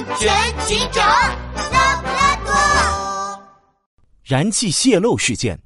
[0.00, 1.06] 安全警长
[1.70, 3.42] 拉布拉多。
[4.22, 5.60] 燃气泄漏事件。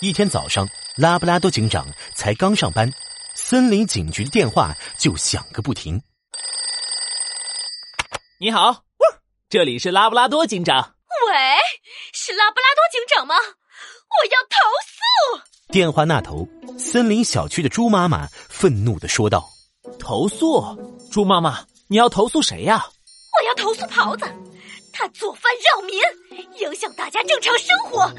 [0.00, 0.66] 一天早上，
[0.96, 2.90] 拉布拉多警长才刚上班，
[3.34, 6.00] 森林警局的电话就响个不停。
[8.40, 8.82] 你好，
[9.50, 10.94] 这里是拉布拉多警长。
[11.28, 11.34] 喂，
[12.14, 13.34] 是拉布拉多警长吗？
[13.36, 14.56] 我要投
[15.36, 15.42] 诉。
[15.70, 16.48] 电话那头，
[16.78, 19.46] 森林小区的猪妈妈愤怒的说道
[20.00, 20.64] ：“投诉？
[21.12, 22.86] 猪妈妈，你要投诉谁呀？”
[23.68, 24.24] 投诉狍子，
[24.94, 26.00] 他做饭扰民，
[26.58, 28.00] 影响大家正常生活。
[28.00, 28.14] 啊！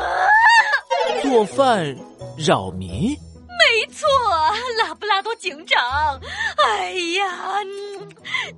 [1.20, 1.94] 做饭
[2.38, 3.10] 扰民？
[3.10, 4.08] 没错，
[4.78, 6.18] 拉布拉多警长。
[6.64, 7.58] 哎呀，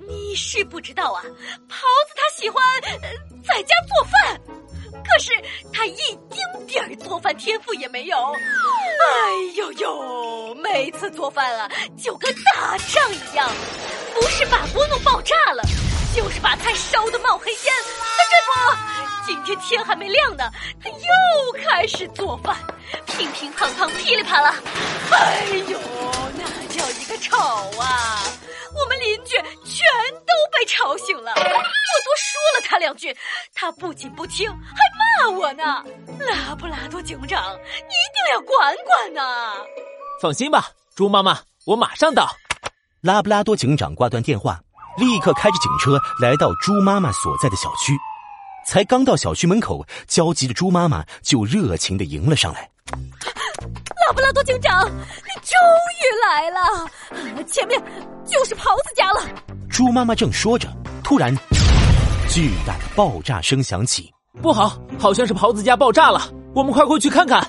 [0.07, 1.21] 你是不知道啊，
[1.69, 2.63] 狍子他喜欢
[3.45, 4.41] 在家做饭，
[5.05, 5.33] 可是
[5.73, 5.97] 他一
[6.31, 8.17] 丁点儿做饭天赋也没有。
[8.17, 11.69] 哎呦呦，每次做饭啊，
[12.01, 13.51] 就跟打仗一样，
[14.15, 15.63] 不是把锅弄爆炸了，
[16.15, 17.75] 就是把菜烧的冒黑烟。
[18.31, 20.49] 这不，今天天还没亮呢，
[20.83, 22.57] 他又开始做饭，
[23.07, 24.55] 乒乒乓乓，噼里啪啦。
[25.11, 25.79] 哎呦，
[26.37, 27.39] 那叫一个吵
[27.81, 28.23] 啊！
[28.75, 29.87] 我们邻居全
[30.21, 31.33] 都被吵醒了。
[31.33, 31.47] 我多
[32.17, 33.17] 说了他两句，
[33.53, 35.85] 他不仅不听，还骂我呢。
[36.21, 39.55] 拉布拉多警长，你一定要管管呐！
[40.21, 42.29] 放心吧，猪妈妈，我马上到。
[43.01, 44.59] 拉布拉多警长挂断电话，
[44.97, 47.97] 立刻开着警车来到猪妈妈所在的小区。
[48.67, 52.71] 才刚到小区门口，焦急的猪妈妈就热情的迎了上来。
[54.07, 55.57] 拉布拉多警长，你终
[56.01, 57.45] 于来了！
[57.45, 57.83] 前面
[58.25, 59.23] 就是狍子家了。
[59.69, 60.69] 猪妈妈正说着，
[61.03, 61.35] 突然，
[62.29, 64.11] 巨大的爆炸声响起。
[64.41, 67.47] 不好，好像是狍子家爆炸了，我们快过去看看。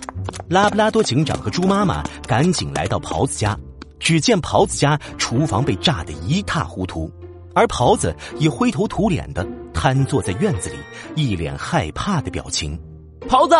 [0.50, 3.58] 拉布拉多警长和猪妈妈赶紧来到狍子家，
[4.00, 7.12] 只见狍子家厨房被炸得一塌糊涂，
[7.56, 10.78] 而狍子也灰头土脸的瘫坐在院子里，
[11.16, 12.80] 一脸害怕的表情。
[13.28, 13.56] 狍子，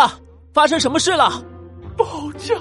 [0.54, 1.44] 发生什么事了？
[1.98, 2.06] 爆
[2.38, 2.54] 炸！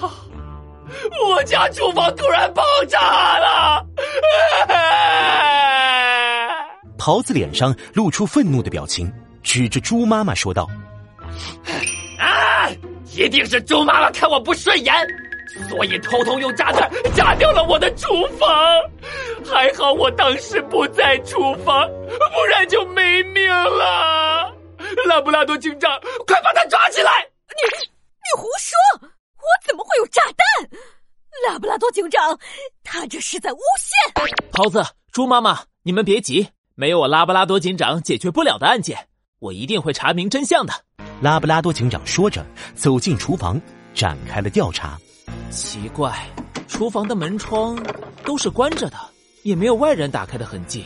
[1.26, 3.84] 我家厨房突然爆炸了！
[6.97, 10.70] 狍子脸上露出愤怒的表情，指着猪妈妈说道
[12.19, 12.69] ：“啊，
[13.16, 14.94] 一定是猪妈妈看我不顺眼，
[15.69, 18.48] 所以偷偷用炸弹炸掉了我的厨房。
[19.44, 24.53] 还好我当时不在厨房，不然就没命了。
[25.06, 27.10] 拉布拉多警长，快把他抓起来！
[27.48, 29.09] 你你胡说！
[29.37, 30.70] 我怎么会有炸弹？
[31.47, 32.38] 拉布拉多警长，
[32.82, 34.28] 他这是在诬陷。
[34.50, 34.82] 桃子，
[35.12, 39.09] 猪妈妈，你们别急，没有我拉布拉多警长解决不了的案件，
[39.41, 40.72] 我一定会查明真相的。
[41.21, 42.44] 拉布拉多警长说着，
[42.75, 43.60] 走进厨房，
[43.94, 44.98] 展开了调查。
[45.54, 46.12] 奇怪，
[46.66, 47.81] 厨房的门窗
[48.25, 48.97] 都是关着的，
[49.44, 50.84] 也没有外人打开的痕迹。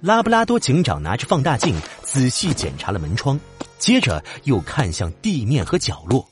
[0.00, 3.38] 拉布拉多警长拿着放大镜仔细检查了门窗，
[3.78, 6.26] 接着又看向地面和角落。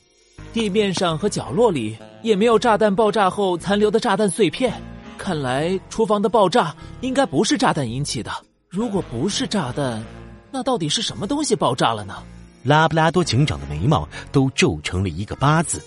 [0.51, 4.73] 地面上和角落里也没有炸弹爆炸后残留的炸弹碎片，
[5.17, 8.31] 看来厨房的爆炸应该不是炸弹引起的。
[8.67, 10.03] 如果不是炸弹，
[10.51, 12.23] 那到底是什么东西爆炸了呢？
[12.63, 15.81] 拉布拉多警长的眉毛都皱成了一个八字。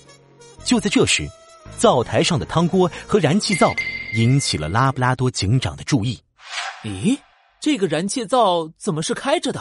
[0.65, 1.29] 就在这时，
[1.77, 3.75] 灶台上的汤锅和燃气灶
[4.15, 6.19] 引起了拉布拉多警长的注意。
[6.85, 7.19] 咦，
[7.61, 9.61] 这个燃气灶怎么是开着的？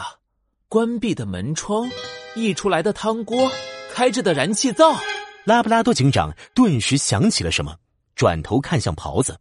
[0.68, 1.88] 关闭的门窗，
[2.34, 3.50] 溢出来的汤锅。
[3.92, 4.96] 开着的燃气灶，
[5.44, 7.76] 拉布拉多警长顿时想起了什么，
[8.14, 9.36] 转头看向袍子。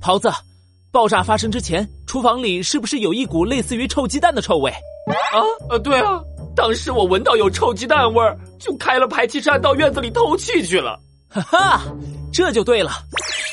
[0.00, 0.30] 袍子，
[0.92, 4.70] 爆炸发生之前，厨房里是不是有一股类似于臭鸡蛋的臭味？
[4.70, 6.20] 啊，呃，对啊，
[6.54, 11.00] 当时我闻到有臭鸡蛋味儿，就开了排气扇到院子里透气去了。
[11.28, 11.82] 哈哈，
[12.32, 12.90] 这就对了。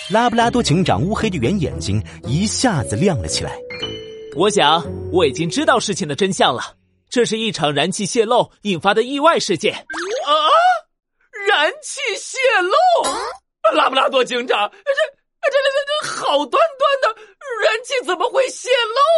[0.10, 3.58] 拉布拉多警长乌黑的圆眼睛一下子亮了起来。
[4.36, 6.76] 我想我已经知道事情的真相了，
[7.10, 9.74] 这是一场燃气泄漏引发的意外事件。
[9.76, 10.34] 啊！
[11.48, 13.76] 燃气泄漏！
[13.76, 17.22] 拉布拉多警长，这、这、这、这、这好端端的
[17.64, 18.70] 燃气怎么会泄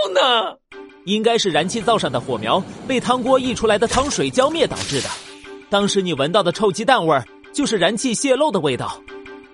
[0.06, 0.58] 漏呢？
[1.06, 5.10] 应该是燃气灶上的火苗被汤锅溢出来的汤水浇灭导致的。
[5.70, 7.26] 当时你闻到的臭鸡蛋味儿，
[7.58, 9.02] 就是燃气泄漏的味道。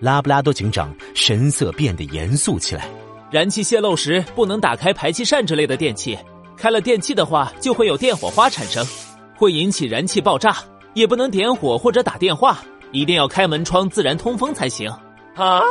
[0.01, 2.85] 拉布拉多警长神色变得严肃起来。
[3.31, 6.19] 燃气泄漏时不能打开排气扇之类的电器，
[6.57, 8.85] 开了电器的话就会有电火花产生，
[9.37, 10.57] 会引起燃气爆炸。
[10.93, 12.59] 也不能点火或者打电话，
[12.91, 14.91] 一定要开门窗自然通风才行。
[15.35, 15.61] 啊，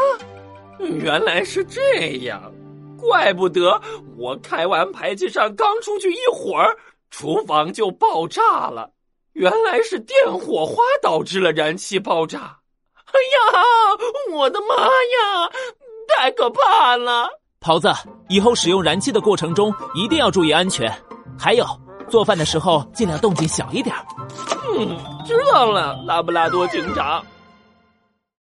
[0.80, 2.50] 原来是这样，
[2.98, 3.78] 怪不得
[4.16, 6.74] 我开完排气扇刚出去一会儿，
[7.10, 8.90] 厨房就爆炸了。
[9.34, 12.58] 原来是电火花导致了燃气爆炸。
[13.06, 15.50] 哎呀，我的妈呀，
[16.08, 17.28] 太可怕了！
[17.60, 17.92] 桃子，
[18.28, 20.92] 以后使用燃气的过程中一定要注意安全。
[21.38, 21.64] 还有，
[22.08, 23.94] 做饭的时候尽量动静小一点。
[24.76, 27.24] 嗯，知道了，拉布拉多警长。